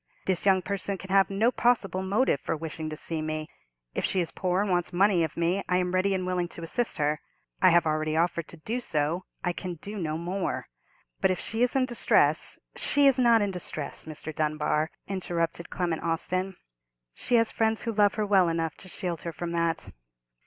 This 0.25 0.47
young 0.47 0.63
person 0.63 0.97
can 0.97 1.11
have 1.11 1.29
no 1.29 1.51
possible 1.51 2.01
motive 2.01 2.41
for 2.41 2.57
wishing 2.57 2.89
to 2.89 2.97
see 2.97 3.21
me. 3.21 3.47
If 3.93 4.03
she 4.03 4.19
is 4.19 4.31
poor 4.31 4.59
and 4.63 4.71
wants 4.71 4.91
money 4.91 5.23
of 5.23 5.37
me, 5.37 5.63
I 5.69 5.77
am 5.77 5.93
ready 5.93 6.15
and 6.15 6.25
willing 6.25 6.47
to 6.57 6.63
assist 6.63 6.97
her. 6.97 7.21
I 7.61 7.69
have 7.69 7.85
already 7.85 8.17
offered 8.17 8.47
to 8.47 8.57
do 8.57 8.79
so—I 8.79 9.53
can 9.53 9.75
do 9.75 9.97
no 9.99 10.17
more. 10.17 10.65
But 11.19 11.29
if 11.29 11.39
she 11.39 11.61
is 11.61 11.75
in 11.75 11.85
distress——" 11.85 12.57
"She 12.75 13.05
is 13.05 13.19
not 13.19 13.43
in 13.43 13.51
distress, 13.51 14.05
Mr. 14.05 14.33
Dunbar," 14.33 14.89
interrupted 15.07 15.69
Clement 15.69 16.01
Austin. 16.01 16.55
"She 17.13 17.35
has 17.35 17.51
friends 17.51 17.83
who 17.83 17.93
love 17.93 18.15
her 18.15 18.25
well 18.25 18.49
enough 18.49 18.73
to 18.77 18.89
shield 18.89 19.21
her 19.21 19.31
from 19.31 19.51
that." 19.51 19.91